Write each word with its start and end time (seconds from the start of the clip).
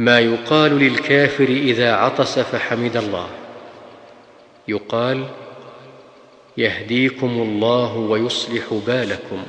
ما 0.00 0.18
يقال 0.18 0.78
للكافر 0.78 1.44
إذا 1.44 1.92
عطس 1.92 2.38
فحمد 2.38 2.96
الله. 2.96 3.26
يقال 4.68 5.24
يهديكم 6.56 7.26
الله 7.26 7.96
ويصلح 7.96 8.74
بالكم. 8.86 9.42